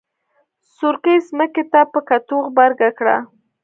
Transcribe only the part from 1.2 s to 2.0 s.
ځمکې ته په